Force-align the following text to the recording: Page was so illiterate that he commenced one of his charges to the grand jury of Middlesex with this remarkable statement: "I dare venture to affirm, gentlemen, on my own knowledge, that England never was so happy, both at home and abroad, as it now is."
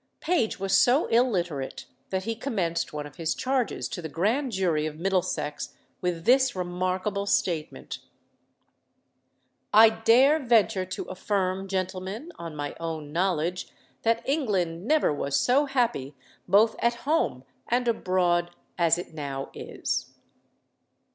Page 0.19 0.59
was 0.59 0.75
so 0.75 1.05
illiterate 1.09 1.85
that 2.09 2.23
he 2.23 2.33
commenced 2.33 2.91
one 2.91 3.05
of 3.05 3.17
his 3.17 3.35
charges 3.35 3.87
to 3.87 4.01
the 4.01 4.09
grand 4.09 4.51
jury 4.51 4.87
of 4.87 4.97
Middlesex 4.97 5.75
with 6.01 6.25
this 6.25 6.55
remarkable 6.55 7.27
statement: 7.27 7.99
"I 9.71 9.89
dare 9.89 10.39
venture 10.39 10.87
to 10.87 11.03
affirm, 11.03 11.67
gentlemen, 11.67 12.31
on 12.39 12.55
my 12.55 12.75
own 12.79 13.11
knowledge, 13.13 13.69
that 14.01 14.27
England 14.27 14.87
never 14.87 15.13
was 15.13 15.39
so 15.39 15.65
happy, 15.67 16.15
both 16.47 16.75
at 16.79 17.05
home 17.05 17.43
and 17.67 17.87
abroad, 17.87 18.49
as 18.79 18.97
it 18.97 19.13
now 19.13 19.51
is." 19.53 20.15